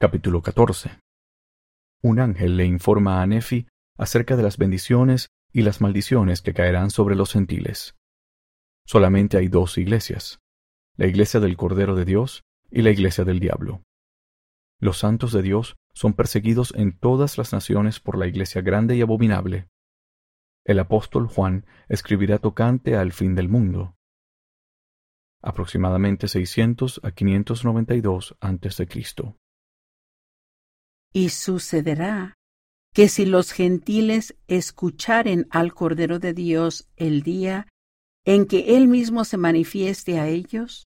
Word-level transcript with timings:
Capítulo 0.00 0.42
14 0.42 1.00
Un 2.04 2.20
ángel 2.20 2.56
le 2.56 2.64
informa 2.66 3.20
a 3.20 3.26
Nefi 3.26 3.66
acerca 3.96 4.36
de 4.36 4.44
las 4.44 4.56
bendiciones 4.56 5.30
y 5.52 5.62
las 5.62 5.80
maldiciones 5.80 6.40
que 6.40 6.54
caerán 6.54 6.90
sobre 6.90 7.16
los 7.16 7.32
gentiles. 7.32 7.96
Solamente 8.86 9.38
hay 9.38 9.48
dos 9.48 9.76
iglesias, 9.76 10.38
la 10.94 11.08
iglesia 11.08 11.40
del 11.40 11.56
Cordero 11.56 11.96
de 11.96 12.04
Dios 12.04 12.44
y 12.70 12.82
la 12.82 12.90
iglesia 12.90 13.24
del 13.24 13.40
diablo. 13.40 13.82
Los 14.78 14.98
santos 14.98 15.32
de 15.32 15.42
Dios 15.42 15.74
son 15.94 16.12
perseguidos 16.12 16.72
en 16.76 16.96
todas 16.96 17.36
las 17.36 17.52
naciones 17.52 17.98
por 17.98 18.16
la 18.16 18.28
iglesia 18.28 18.62
grande 18.62 18.94
y 18.94 19.00
abominable. 19.00 19.66
El 20.64 20.78
apóstol 20.78 21.26
Juan 21.26 21.66
escribirá 21.88 22.38
tocante 22.38 22.94
al 22.94 23.10
fin 23.10 23.34
del 23.34 23.48
mundo. 23.48 23.96
Aproximadamente 25.42 26.28
600 26.28 27.00
a 27.02 27.10
592 27.10 28.36
a.C. 28.40 28.86
Y 31.18 31.30
sucederá 31.30 32.38
que 32.94 33.08
si 33.08 33.26
los 33.26 33.50
gentiles 33.50 34.36
escucharen 34.46 35.48
al 35.50 35.74
Cordero 35.74 36.20
de 36.20 36.32
Dios 36.32 36.86
el 36.94 37.24
día 37.24 37.66
en 38.24 38.46
que 38.46 38.76
Él 38.76 38.86
mismo 38.86 39.24
se 39.24 39.36
manifieste 39.36 40.20
a 40.20 40.28
ellos, 40.28 40.86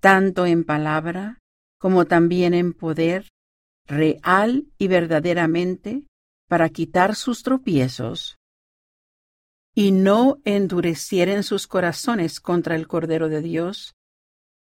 tanto 0.00 0.46
en 0.46 0.64
palabra 0.64 1.38
como 1.78 2.06
también 2.06 2.54
en 2.54 2.72
poder, 2.72 3.28
real 3.86 4.66
y 4.78 4.88
verdaderamente, 4.88 6.08
para 6.48 6.68
quitar 6.68 7.14
sus 7.14 7.44
tropiezos, 7.44 8.38
y 9.76 9.92
no 9.92 10.38
endurecieren 10.44 11.44
sus 11.44 11.68
corazones 11.68 12.40
contra 12.40 12.74
el 12.74 12.88
Cordero 12.88 13.28
de 13.28 13.42
Dios, 13.42 13.94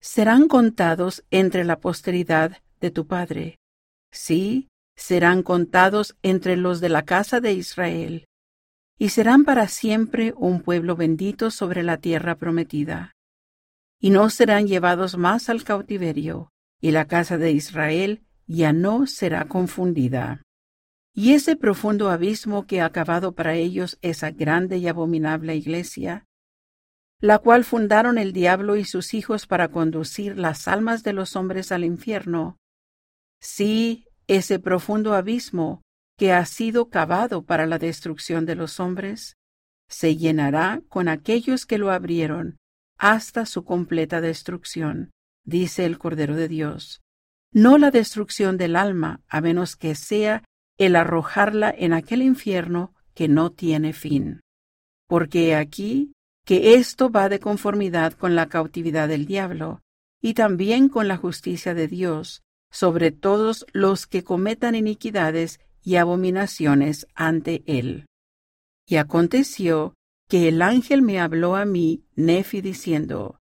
serán 0.01 0.49
contados 0.49 1.23
entre 1.31 1.63
la 1.63 1.79
posteridad 1.79 2.61
de 2.81 2.91
tu 2.91 3.07
Padre, 3.07 3.59
Sí, 4.17 4.67
serán 4.95 5.43
contados 5.43 6.17
entre 6.23 6.57
los 6.57 6.81
de 6.81 6.89
la 6.89 7.05
casa 7.05 7.39
de 7.39 7.53
Israel, 7.53 8.25
y 8.97 9.09
serán 9.09 9.45
para 9.45 9.67
siempre 9.67 10.33
un 10.35 10.63
pueblo 10.63 10.95
bendito 10.95 11.51
sobre 11.51 11.83
la 11.83 11.97
tierra 11.97 12.35
prometida. 12.35 13.11
Y 14.01 14.09
no 14.09 14.31
serán 14.31 14.67
llevados 14.67 15.17
más 15.17 15.49
al 15.49 15.63
cautiverio, 15.63 16.49
y 16.81 16.91
la 16.91 17.05
casa 17.05 17.37
de 17.37 17.51
Israel 17.51 18.23
ya 18.47 18.73
no 18.73 19.05
será 19.05 19.47
confundida. 19.47 20.41
Y 21.13 21.33
ese 21.33 21.55
profundo 21.55 22.09
abismo 22.09 22.65
que 22.65 22.81
ha 22.81 22.85
acabado 22.85 23.33
para 23.33 23.53
ellos 23.53 23.99
esa 24.01 24.31
grande 24.31 24.77
y 24.77 24.87
abominable 24.87 25.55
iglesia, 25.55 26.25
la 27.19 27.37
cual 27.37 27.63
fundaron 27.63 28.17
el 28.17 28.33
diablo 28.33 28.77
y 28.77 28.83
sus 28.83 29.13
hijos 29.13 29.45
para 29.45 29.69
conducir 29.69 30.39
las 30.39 30.67
almas 30.67 31.03
de 31.03 31.13
los 31.13 31.35
hombres 31.35 31.71
al 31.71 31.83
infierno, 31.83 32.57
sí 33.39 34.06
ese 34.27 34.59
profundo 34.59 35.13
abismo 35.13 35.81
que 36.17 36.33
ha 36.33 36.45
sido 36.45 36.89
cavado 36.89 37.43
para 37.43 37.65
la 37.65 37.79
destrucción 37.79 38.45
de 38.45 38.55
los 38.55 38.79
hombres, 38.79 39.37
se 39.87 40.15
llenará 40.15 40.81
con 40.89 41.07
aquellos 41.07 41.65
que 41.65 41.77
lo 41.77 41.91
abrieron 41.91 42.57
hasta 42.97 43.45
su 43.45 43.63
completa 43.63 44.21
destrucción, 44.21 45.11
dice 45.45 45.85
el 45.85 45.97
Cordero 45.97 46.35
de 46.35 46.47
Dios. 46.47 47.01
No 47.53 47.77
la 47.77 47.91
destrucción 47.91 48.57
del 48.57 48.75
alma, 48.75 49.21
a 49.27 49.39
menos 49.39 49.75
que 49.75 49.95
sea 49.95 50.43
el 50.77 50.95
arrojarla 50.95 51.73
en 51.75 51.93
aquel 51.93 52.21
infierno 52.21 52.93
que 53.13 53.27
no 53.27 53.51
tiene 53.51 53.93
fin. 53.93 54.41
Porque 55.07 55.55
aquí 55.55 56.11
que 56.45 56.75
esto 56.75 57.09
va 57.09 57.29
de 57.29 57.39
conformidad 57.39 58.13
con 58.13 58.35
la 58.35 58.47
cautividad 58.47 59.07
del 59.07 59.25
diablo, 59.25 59.81
y 60.21 60.33
también 60.33 60.87
con 60.87 61.07
la 61.07 61.17
justicia 61.17 61.73
de 61.73 61.87
Dios, 61.87 62.41
sobre 62.71 63.11
todos 63.11 63.65
los 63.73 64.07
que 64.07 64.23
cometan 64.23 64.75
iniquidades 64.75 65.59
y 65.83 65.95
abominaciones 65.95 67.07
ante 67.15 67.63
él. 67.65 68.05
Y 68.85 68.97
aconteció 68.97 69.93
que 70.27 70.47
el 70.47 70.61
ángel 70.61 71.01
me 71.01 71.19
habló 71.19 71.55
a 71.55 71.65
mí, 71.65 72.03
Nefi, 72.15 72.61
diciendo, 72.61 73.39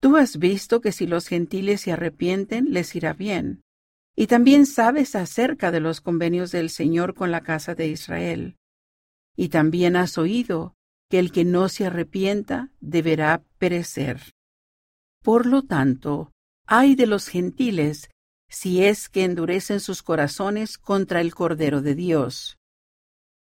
Tú 0.00 0.16
has 0.16 0.38
visto 0.38 0.80
que 0.80 0.92
si 0.92 1.06
los 1.06 1.28
gentiles 1.28 1.80
se 1.82 1.92
arrepienten, 1.92 2.72
les 2.72 2.94
irá 2.94 3.12
bien, 3.12 3.62
y 4.16 4.26
también 4.26 4.66
sabes 4.66 5.14
acerca 5.14 5.70
de 5.70 5.80
los 5.80 6.00
convenios 6.00 6.52
del 6.52 6.70
Señor 6.70 7.14
con 7.14 7.30
la 7.30 7.42
casa 7.42 7.74
de 7.74 7.88
Israel. 7.88 8.56
Y 9.36 9.48
también 9.48 9.96
has 9.96 10.18
oído 10.18 10.74
que 11.08 11.18
el 11.18 11.32
que 11.32 11.44
no 11.44 11.68
se 11.68 11.86
arrepienta 11.86 12.70
deberá 12.80 13.42
perecer. 13.58 14.20
Por 15.22 15.46
lo 15.46 15.62
tanto, 15.62 16.32
ay 16.66 16.94
de 16.94 17.06
los 17.06 17.28
gentiles 17.28 18.10
si 18.54 18.84
es 18.84 19.08
que 19.08 19.24
endurecen 19.24 19.80
sus 19.80 20.04
corazones 20.04 20.78
contra 20.78 21.20
el 21.20 21.34
Cordero 21.34 21.82
de 21.82 21.96
Dios. 21.96 22.56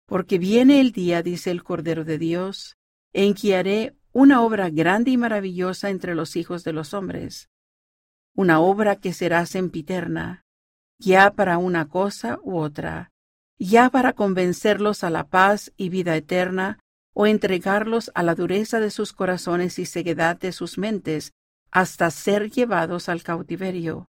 Porque 0.04 0.38
viene 0.38 0.78
el 0.82 0.92
día, 0.92 1.22
dice 1.22 1.50
el 1.50 1.64
Cordero 1.64 2.04
de 2.04 2.18
Dios, 2.18 2.76
en 3.14 3.32
que 3.32 3.56
haré 3.56 3.96
una 4.12 4.42
obra 4.42 4.68
grande 4.68 5.10
y 5.10 5.16
maravillosa 5.16 5.88
entre 5.88 6.14
los 6.14 6.36
hijos 6.36 6.64
de 6.64 6.74
los 6.74 6.92
hombres, 6.92 7.48
una 8.34 8.60
obra 8.60 8.96
que 8.96 9.14
será 9.14 9.46
sempiterna, 9.46 10.44
ya 10.98 11.30
para 11.30 11.56
una 11.56 11.88
cosa 11.88 12.38
u 12.42 12.58
otra, 12.58 13.10
ya 13.58 13.88
para 13.88 14.12
convencerlos 14.12 15.02
a 15.02 15.08
la 15.08 15.28
paz 15.28 15.72
y 15.78 15.88
vida 15.88 16.14
eterna, 16.14 16.78
o 17.14 17.26
entregarlos 17.26 18.10
a 18.14 18.22
la 18.22 18.34
dureza 18.34 18.80
de 18.80 18.90
sus 18.90 19.14
corazones 19.14 19.78
y 19.78 19.86
ceguedad 19.86 20.38
de 20.38 20.52
sus 20.52 20.76
mentes, 20.76 21.32
hasta 21.70 22.10
ser 22.10 22.50
llevados 22.50 23.08
al 23.08 23.22
cautiverio, 23.22 24.09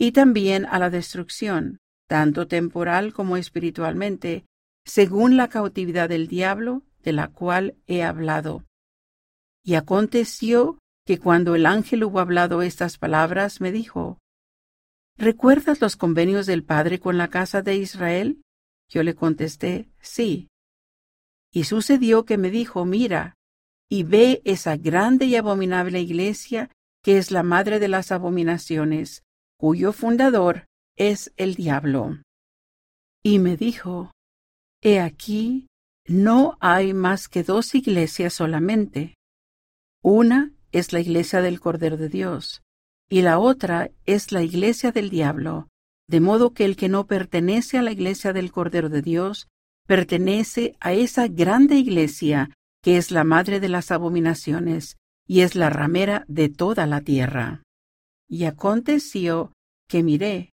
y 0.00 0.12
también 0.12 0.64
a 0.64 0.78
la 0.78 0.88
destrucción, 0.88 1.78
tanto 2.08 2.48
temporal 2.48 3.12
como 3.12 3.36
espiritualmente, 3.36 4.46
según 4.86 5.36
la 5.36 5.48
cautividad 5.48 6.08
del 6.08 6.26
diablo, 6.26 6.84
de 7.02 7.12
la 7.12 7.28
cual 7.28 7.76
he 7.86 8.02
hablado. 8.02 8.64
Y 9.62 9.74
aconteció 9.74 10.78
que 11.04 11.18
cuando 11.18 11.54
el 11.54 11.66
ángel 11.66 12.02
hubo 12.02 12.18
hablado 12.18 12.62
estas 12.62 12.96
palabras, 12.96 13.60
me 13.60 13.72
dijo, 13.72 14.18
¿Recuerdas 15.18 15.82
los 15.82 15.96
convenios 15.96 16.46
del 16.46 16.64
Padre 16.64 16.98
con 16.98 17.18
la 17.18 17.28
casa 17.28 17.60
de 17.60 17.76
Israel? 17.76 18.40
Yo 18.88 19.02
le 19.02 19.14
contesté, 19.14 19.90
sí. 20.00 20.48
Y 21.52 21.64
sucedió 21.64 22.24
que 22.24 22.38
me 22.38 22.50
dijo, 22.50 22.86
mira, 22.86 23.34
y 23.90 24.04
ve 24.04 24.40
esa 24.46 24.78
grande 24.78 25.26
y 25.26 25.36
abominable 25.36 26.00
iglesia 26.00 26.70
que 27.02 27.18
es 27.18 27.30
la 27.30 27.42
madre 27.42 27.80
de 27.80 27.88
las 27.88 28.12
abominaciones, 28.12 29.24
cuyo 29.60 29.92
fundador 29.92 30.64
es 30.96 31.34
el 31.36 31.54
diablo. 31.54 32.16
Y 33.22 33.38
me 33.40 33.58
dijo, 33.58 34.10
He 34.80 35.00
aquí, 35.00 35.66
no 36.06 36.56
hay 36.60 36.94
más 36.94 37.28
que 37.28 37.42
dos 37.42 37.74
iglesias 37.74 38.32
solamente. 38.32 39.16
Una 40.02 40.52
es 40.72 40.94
la 40.94 41.00
iglesia 41.00 41.42
del 41.42 41.60
Cordero 41.60 41.98
de 41.98 42.08
Dios, 42.08 42.62
y 43.10 43.20
la 43.20 43.38
otra 43.38 43.90
es 44.06 44.32
la 44.32 44.42
iglesia 44.42 44.92
del 44.92 45.10
diablo, 45.10 45.68
de 46.08 46.20
modo 46.20 46.54
que 46.54 46.64
el 46.64 46.74
que 46.74 46.88
no 46.88 47.06
pertenece 47.06 47.76
a 47.76 47.82
la 47.82 47.92
iglesia 47.92 48.32
del 48.32 48.52
Cordero 48.52 48.88
de 48.88 49.02
Dios, 49.02 49.46
pertenece 49.86 50.74
a 50.80 50.94
esa 50.94 51.28
grande 51.28 51.74
iglesia 51.74 52.48
que 52.82 52.96
es 52.96 53.10
la 53.10 53.24
madre 53.24 53.60
de 53.60 53.68
las 53.68 53.90
abominaciones 53.90 54.96
y 55.26 55.42
es 55.42 55.54
la 55.54 55.68
ramera 55.68 56.24
de 56.28 56.48
toda 56.48 56.86
la 56.86 57.02
tierra. 57.02 57.62
Y 58.30 58.44
aconteció 58.44 59.52
que 59.88 60.04
miré, 60.04 60.52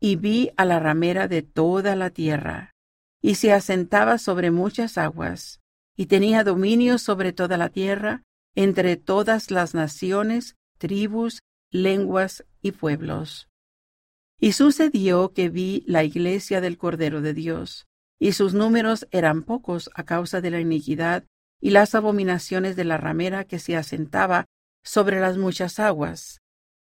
y 0.00 0.14
vi 0.14 0.52
a 0.56 0.64
la 0.64 0.78
ramera 0.78 1.26
de 1.26 1.42
toda 1.42 1.96
la 1.96 2.10
tierra, 2.10 2.70
y 3.20 3.34
se 3.34 3.52
asentaba 3.52 4.16
sobre 4.18 4.52
muchas 4.52 4.96
aguas, 4.96 5.60
y 5.96 6.06
tenía 6.06 6.44
dominio 6.44 6.98
sobre 6.98 7.32
toda 7.32 7.58
la 7.58 7.68
tierra, 7.68 8.22
entre 8.54 8.96
todas 8.96 9.50
las 9.50 9.74
naciones, 9.74 10.54
tribus, 10.78 11.40
lenguas 11.72 12.44
y 12.62 12.70
pueblos. 12.70 13.48
Y 14.38 14.52
sucedió 14.52 15.32
que 15.32 15.48
vi 15.48 15.82
la 15.88 16.04
iglesia 16.04 16.60
del 16.60 16.78
Cordero 16.78 17.22
de 17.22 17.34
Dios, 17.34 17.86
y 18.20 18.32
sus 18.32 18.54
números 18.54 19.08
eran 19.10 19.42
pocos 19.42 19.90
a 19.94 20.04
causa 20.04 20.40
de 20.40 20.52
la 20.52 20.60
iniquidad 20.60 21.24
y 21.60 21.70
las 21.70 21.96
abominaciones 21.96 22.76
de 22.76 22.84
la 22.84 22.98
ramera 22.98 23.42
que 23.44 23.58
se 23.58 23.76
asentaba 23.76 24.44
sobre 24.84 25.18
las 25.18 25.38
muchas 25.38 25.80
aguas. 25.80 26.40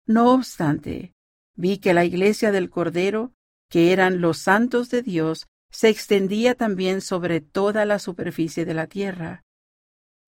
No 0.06 0.34
obstante, 0.34 1.14
vi 1.56 1.78
que 1.78 1.94
la 1.94 2.06
iglesia 2.06 2.52
del 2.52 2.70
Cordero, 2.70 3.32
que 3.70 3.92
eran 3.94 4.22
los 4.22 4.38
santos 4.38 4.90
de 4.90 5.02
Dios, 5.02 5.48
se 5.72 5.90
extendía 5.90 6.56
también 6.56 7.02
sobre 7.02 7.42
toda 7.42 7.86
la 7.86 8.00
superficie 8.00 8.66
de 8.66 8.74
la 8.74 8.88
tierra, 8.88 9.44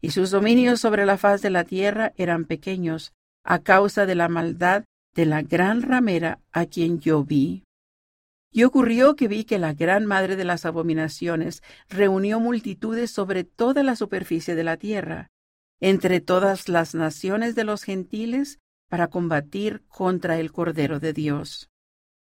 y 0.01 0.11
sus 0.11 0.31
dominios 0.31 0.79
sobre 0.79 1.05
la 1.05 1.17
faz 1.17 1.41
de 1.41 1.49
la 1.49 1.63
tierra 1.63 2.13
eran 2.15 2.45
pequeños, 2.45 3.13
a 3.43 3.59
causa 3.59 4.05
de 4.05 4.15
la 4.15 4.29
maldad 4.29 4.85
de 5.13 5.25
la 5.25 5.41
gran 5.41 5.81
ramera 5.81 6.39
a 6.51 6.65
quien 6.65 6.99
yo 6.99 7.23
vi. 7.23 7.63
Y 8.51 8.63
ocurrió 8.63 9.15
que 9.15 9.27
vi 9.27 9.45
que 9.45 9.59
la 9.59 9.73
gran 9.73 10.05
madre 10.05 10.35
de 10.35 10.45
las 10.45 10.65
abominaciones 10.65 11.63
reunió 11.89 12.39
multitudes 12.39 13.11
sobre 13.11 13.43
toda 13.43 13.83
la 13.83 13.95
superficie 13.95 14.55
de 14.55 14.63
la 14.63 14.77
tierra, 14.77 15.29
entre 15.79 16.21
todas 16.21 16.69
las 16.69 16.95
naciones 16.95 17.55
de 17.55 17.63
los 17.63 17.83
gentiles, 17.83 18.59
para 18.95 19.09
combatir 19.09 19.83
contra 19.89 20.39
el 20.39 20.53
Cordero 20.53 21.01
de 21.01 21.11
Dios. 21.11 21.69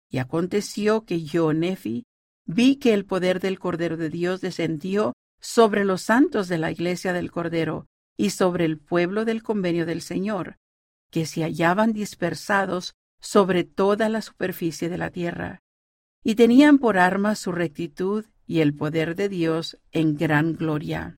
Y 0.09 0.19
aconteció 0.19 1.05
que 1.05 1.25
yo, 1.25 1.53
Nefi, 1.53 2.05
vi 2.45 2.77
que 2.77 2.95
el 2.95 3.07
poder 3.07 3.41
del 3.41 3.59
Cordero 3.59 3.97
de 3.97 4.09
Dios 4.09 4.41
descendió 4.41 5.15
sobre 5.41 5.85
los 5.85 6.03
santos 6.03 6.47
de 6.47 6.59
la 6.59 6.71
iglesia 6.71 7.13
del 7.13 7.33
Cordero 7.33 7.89
y 8.17 8.31
sobre 8.31 8.67
el 8.67 8.79
pueblo 8.79 9.25
del 9.25 9.43
convenio 9.43 9.85
del 9.85 10.01
Señor, 10.01 10.59
que 11.11 11.27
se 11.27 11.43
hallaban 11.43 11.93
dispersados 11.93 12.95
sobre 13.21 13.65
toda 13.65 14.09
la 14.09 14.23
superficie 14.23 14.89
de 14.89 14.99
la 14.99 15.11
tierra, 15.11 15.59
y 16.23 16.37
tenían 16.37 16.79
por 16.79 16.99
armas 16.99 17.41
su 17.41 17.51
rectitud 17.51 18.27
y 18.47 18.61
el 18.61 18.77
poder 18.77 19.17
de 19.17 19.29
Dios 19.29 19.77
en 19.91 20.17
gran 20.17 20.55
gloria. 20.55 21.17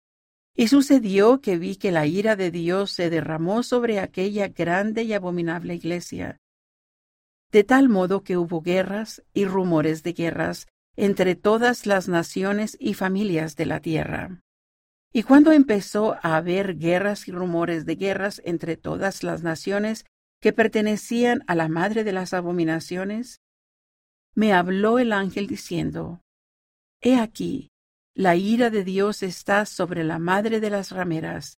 Y 0.54 0.68
sucedió 0.68 1.40
que 1.40 1.56
vi 1.56 1.76
que 1.76 1.92
la 1.92 2.06
ira 2.06 2.36
de 2.36 2.50
Dios 2.50 2.90
se 2.90 3.08
derramó 3.08 3.62
sobre 3.62 4.00
aquella 4.00 4.48
grande 4.48 5.02
y 5.02 5.14
abominable 5.14 5.74
iglesia, 5.74 6.38
de 7.50 7.64
tal 7.64 7.88
modo 7.88 8.22
que 8.22 8.36
hubo 8.36 8.62
guerras 8.62 9.22
y 9.32 9.44
rumores 9.44 10.02
de 10.02 10.12
guerras 10.12 10.66
entre 10.96 11.34
todas 11.36 11.86
las 11.86 12.08
naciones 12.08 12.76
y 12.80 12.94
familias 12.94 13.56
de 13.56 13.66
la 13.66 13.80
tierra. 13.80 14.42
Y 15.12 15.22
cuando 15.22 15.52
empezó 15.52 16.14
a 16.22 16.36
haber 16.36 16.78
guerras 16.78 17.28
y 17.28 17.32
rumores 17.32 17.84
de 17.84 17.96
guerras 17.96 18.40
entre 18.44 18.76
todas 18.76 19.22
las 19.22 19.42
naciones 19.42 20.06
que 20.40 20.52
pertenecían 20.52 21.44
a 21.46 21.54
la 21.54 21.68
madre 21.68 22.04
de 22.04 22.12
las 22.12 22.32
abominaciones, 22.32 23.40
me 24.34 24.54
habló 24.54 24.98
el 24.98 25.12
ángel 25.12 25.46
diciendo, 25.46 26.22
He 27.02 27.18
aquí, 27.18 27.71
la 28.14 28.36
ira 28.36 28.70
de 28.70 28.84
Dios 28.84 29.22
está 29.22 29.64
sobre 29.66 30.04
la 30.04 30.18
madre 30.18 30.60
de 30.60 30.70
las 30.70 30.90
rameras, 30.90 31.58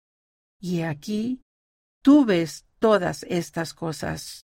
y 0.61 0.83
aquí 0.83 1.43
tú 2.03 2.25
ves 2.25 2.67
todas 2.79 3.25
estas 3.25 3.75
cosas. 3.75 4.45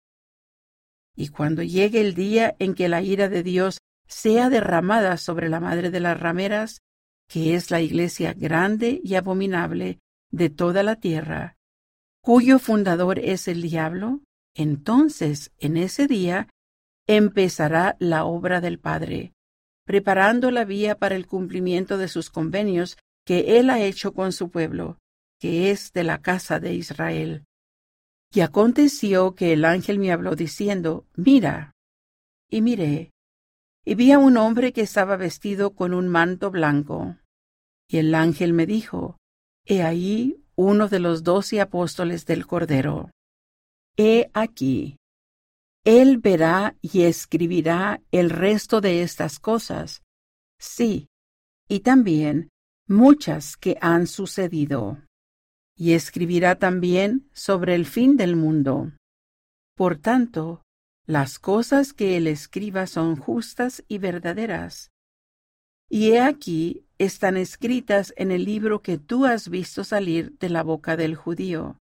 Y 1.17 1.29
cuando 1.29 1.63
llegue 1.63 2.01
el 2.01 2.15
día 2.15 2.57
en 2.59 2.75
que 2.75 2.89
la 2.89 3.01
ira 3.01 3.29
de 3.29 3.43
Dios 3.43 3.79
sea 4.07 4.51
derramada 4.51 5.17
sobre 5.17 5.49
la 5.49 5.61
madre 5.61 5.91
de 5.91 6.01
las 6.01 6.19
rameras, 6.19 6.81
que 7.29 7.55
es 7.55 7.71
la 7.71 7.81
iglesia 7.81 8.35
grande 8.35 9.01
y 9.03 9.15
abominable 9.15 9.99
de 10.31 10.51
toda 10.51 10.83
la 10.83 10.97
tierra, 10.97 11.57
cuyo 12.21 12.59
fundador 12.59 13.19
es 13.19 13.49
el 13.49 13.63
diablo, 13.63 14.21
entonces 14.55 15.53
en 15.59 15.77
ese 15.77 16.07
día 16.07 16.49
empezará 17.07 17.97
la 17.99 18.25
obra 18.25 18.61
del 18.61 18.79
Padre, 18.79 19.34
preparando 19.85 20.51
la 20.51 20.65
vía 20.65 20.99
para 20.99 21.17
el 21.17 21.27
cumplimiento 21.27 21.99
de 21.99 22.09
sus 22.09 22.31
convenios 22.31 22.97
que 23.25 23.59
él 23.59 23.71
ha 23.71 23.81
hecho 23.81 24.13
con 24.13 24.33
su 24.33 24.51
pueblo, 24.51 24.99
que 25.39 25.71
es 25.71 25.93
de 25.93 26.05
la 26.05 26.21
casa 26.21 26.61
de 26.61 26.75
Israel. 26.75 27.45
Y 28.33 28.41
aconteció 28.41 29.35
que 29.35 29.53
el 29.53 29.65
ángel 29.65 29.99
me 29.99 30.13
habló 30.13 30.35
diciendo, 30.35 31.07
Mira. 31.15 31.73
Y 32.51 32.61
miré, 32.61 33.15
y 33.85 33.95
vi 33.95 34.13
a 34.13 34.19
un 34.19 34.37
hombre 34.37 34.73
que 34.73 34.81
estaba 34.81 35.17
vestido 35.17 35.75
con 35.75 35.93
un 35.93 36.09
manto 36.09 36.51
blanco. 36.51 37.17
Y 37.89 37.99
el 37.99 38.15
ángel 38.15 38.53
me 38.53 38.67
dijo, 38.67 39.19
He 39.67 39.83
ahí 39.83 40.43
uno 40.57 40.89
de 40.89 41.01
los 41.01 41.23
doce 41.23 41.61
apóstoles 41.61 42.25
del 42.27 42.47
Cordero. 42.47 43.11
He 43.97 44.31
aquí. 44.33 44.97
Él 45.85 46.19
verá 46.19 46.77
y 46.81 47.03
escribirá 47.03 48.01
el 48.11 48.31
resto 48.31 48.81
de 48.81 49.03
estas 49.03 49.39
cosas. 49.39 50.03
Sí, 50.59 51.09
y 51.69 51.81
también 51.81 52.49
muchas 52.89 53.57
que 53.57 53.77
han 53.81 54.07
sucedido. 54.07 54.99
Y 55.77 55.93
escribirá 55.93 56.59
también 56.59 57.29
sobre 57.33 57.75
el 57.75 57.85
fin 57.85 58.17
del 58.17 58.37
mundo. 58.37 58.93
Por 59.77 59.99
tanto, 59.99 60.63
las 61.05 61.39
cosas 61.39 61.93
que 61.93 62.17
él 62.17 62.29
escriba 62.29 62.87
son 62.87 63.17
justas 63.17 63.85
y 63.89 63.99
verdaderas. 63.99 64.91
Y 65.91 66.13
he 66.13 66.21
aquí 66.21 66.87
están 66.97 67.37
escritas 67.37 68.15
en 68.17 68.31
el 68.31 68.45
libro 68.45 68.81
que 68.81 68.99
tú 68.99 69.27
has 69.27 69.51
visto 69.51 69.85
salir 69.85 70.39
de 70.39 70.49
la 70.49 70.63
boca 70.63 70.97
del 70.97 71.15
judío. 71.15 71.79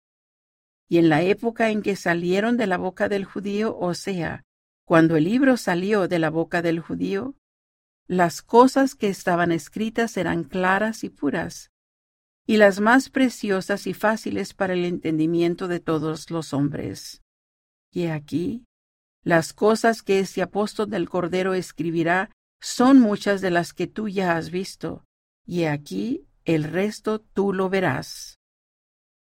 Y 0.93 0.99
en 0.99 1.09
la 1.09 1.23
época 1.23 1.71
en 1.71 1.81
que 1.81 1.97
salieron 1.97 2.59
de 2.59 2.67
la 2.67 2.77
boca 2.77 3.09
del 3.09 3.25
judío, 3.25 3.75
o 3.79 3.95
sea, 3.95 4.45
cuando 4.85 5.17
el 5.17 5.25
libro 5.25 5.57
salió 5.57 6.07
de 6.07 6.19
la 6.19 6.29
boca 6.29 6.61
del 6.61 6.81
judío, 6.81 7.35
las 8.07 8.43
cosas 8.43 8.95
que 8.95 9.09
estaban 9.09 9.53
escritas 9.53 10.19
eran 10.19 10.45
claras 10.45 11.03
y 11.03 11.09
puras, 11.09 11.71
y 12.47 12.59
las 12.59 12.81
más 12.81 13.09
preciosas 13.09 13.87
y 13.87 13.95
fáciles 13.95 14.53
para 14.53 14.75
el 14.75 14.85
entendimiento 14.85 15.67
de 15.67 15.81
todos 15.81 16.31
los 16.31 16.53
hombres. 16.53 17.23
Y 17.91 18.09
aquí, 18.09 18.67
las 19.23 19.55
cosas 19.55 20.03
que 20.03 20.19
este 20.19 20.43
apóstol 20.43 20.91
del 20.91 21.09
Cordero 21.09 21.55
escribirá 21.55 22.31
son 22.61 23.01
muchas 23.01 23.41
de 23.41 23.51
las 23.51 23.73
que 23.73 23.87
tú 23.87 24.11
ya 24.11 24.37
has 24.37 24.51
visto, 24.51 25.07
y 25.47 25.65
aquí 25.65 26.27
el 26.45 26.65
resto 26.65 27.19
tú 27.19 27.55
lo 27.55 27.71
verás. 27.71 28.42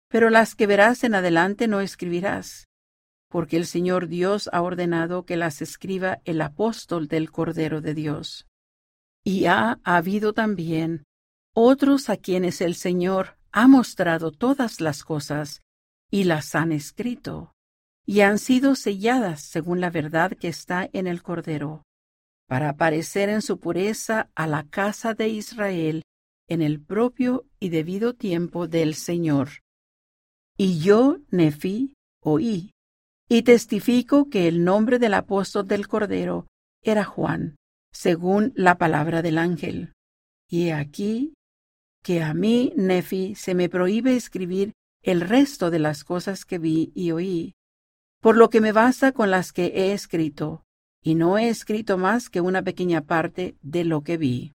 Pero 0.10 0.30
las 0.30 0.56
que 0.56 0.68
verás 0.68 1.04
en 1.04 1.16
adelante 1.16 1.68
no 1.68 1.81
escribirás, 1.81 2.68
porque 3.30 3.57
el 3.57 3.66
Señor 3.66 4.07
Dios 4.07 4.50
ha 4.54 4.62
ordenado 4.62 5.25
que 5.25 5.38
las 5.38 5.62
escriba 5.62 6.19
el 6.25 6.42
apóstol 6.42 7.07
del 7.07 7.31
Cordero 7.31 7.81
de 7.81 7.94
Dios. 7.94 8.48
Y 9.24 9.46
ha 9.46 9.80
habido 9.84 10.34
también 10.34 11.04
otros 11.54 12.10
a 12.10 12.18
quienes 12.18 12.62
el 12.62 12.75
Señor 12.75 13.38
ha 13.52 13.68
mostrado 13.68 14.31
todas 14.31 14.81
las 14.81 15.04
cosas 15.04 15.62
y 16.12 16.25
las 16.25 16.56
han 16.56 16.72
escrito 16.72 17.56
y 18.06 18.22
han 18.22 18.38
sido 18.38 18.75
selladas 18.75 19.42
según 19.42 19.81
la 19.81 19.90
verdad 19.90 20.34
que 20.34 20.48
está 20.48 20.90
en 20.94 21.08
el 21.08 21.24
Cordero, 21.24 21.84
para 22.48 22.69
aparecer 22.69 23.30
en 23.30 23.42
su 23.42 23.60
pureza 23.60 24.30
a 24.36 24.48
la 24.48 24.63
casa 24.63 25.13
de 25.13 25.30
Israel 25.30 26.04
en 26.48 26.62
el 26.62 26.80
propio 26.80 27.46
y 27.60 27.69
debido 27.69 28.13
tiempo 28.13 28.68
del 28.68 28.94
Señor. 28.94 29.65
Y 30.57 30.80
yo, 30.80 31.18
Nefi, 31.31 31.94
oí, 32.22 32.72
y 33.28 33.42
testifico 33.42 34.30
que 34.30 34.48
el 34.48 34.63
nombre 34.63 35.00
del 35.00 35.13
apóstol 35.13 35.68
del 35.68 35.88
Cordero 35.88 36.48
era 36.81 37.04
Juan, 37.04 37.56
según 37.92 38.54
la 38.56 38.78
palabra 38.78 39.22
del 39.22 39.38
ángel. 39.38 39.94
Y 40.50 40.69
aquí 40.69 41.34
que 42.04 42.22
a 42.22 42.36
mí, 42.36 42.72
Nefi, 42.75 43.34
se 43.34 43.56
me 43.56 43.68
prohíbe 43.68 44.16
escribir 44.16 44.74
el 45.02 45.22
resto 45.22 45.72
de 45.72 45.80
las 45.80 46.04
cosas 46.04 46.46
que 46.46 46.60
vi 46.60 46.92
y 46.94 47.12
oí, 47.12 47.56
por 48.22 48.38
lo 48.38 48.51
que 48.51 48.62
me 48.62 48.72
basta 48.72 49.12
con 49.12 49.31
las 49.31 49.51
que 49.51 49.66
he 49.74 49.92
escrito, 49.92 50.63
y 51.01 51.16
no 51.16 51.40
he 51.40 51.50
escrito 51.50 51.98
más 51.98 52.30
que 52.30 52.41
una 52.41 52.62
pequeña 52.62 53.01
parte 53.01 53.58
de 53.62 53.86
lo 53.86 54.03
que 54.03 54.18
vi. 54.18 54.53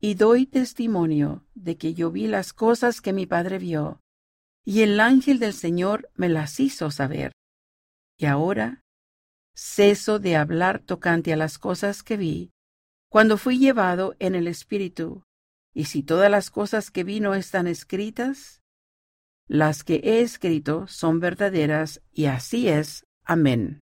Y 0.00 0.14
doy 0.14 0.46
testimonio 0.46 1.44
de 1.54 1.76
que 1.76 1.94
yo 1.94 2.12
vi 2.12 2.28
las 2.28 2.52
cosas 2.52 3.00
que 3.00 3.12
mi 3.12 3.26
padre 3.26 3.58
vio, 3.58 4.01
y 4.64 4.82
el 4.82 5.00
ángel 5.00 5.38
del 5.38 5.52
Señor 5.52 6.10
me 6.14 6.28
las 6.28 6.60
hizo 6.60 6.90
saber. 6.90 7.32
Y 8.16 8.26
ahora 8.26 8.82
ceso 9.54 10.18
de 10.18 10.36
hablar 10.36 10.80
tocante 10.80 11.32
a 11.32 11.36
las 11.36 11.58
cosas 11.58 12.02
que 12.02 12.16
vi, 12.16 12.52
cuando 13.10 13.36
fui 13.36 13.58
llevado 13.58 14.14
en 14.18 14.34
el 14.34 14.48
Espíritu, 14.48 15.24
y 15.74 15.84
si 15.84 16.02
todas 16.02 16.30
las 16.30 16.50
cosas 16.50 16.90
que 16.90 17.04
vi 17.04 17.20
no 17.20 17.34
están 17.34 17.66
escritas, 17.66 18.62
las 19.46 19.84
que 19.84 19.96
he 19.96 20.20
escrito 20.20 20.86
son 20.86 21.20
verdaderas 21.20 22.00
y 22.12 22.26
así 22.26 22.68
es. 22.68 23.04
Amén. 23.24 23.81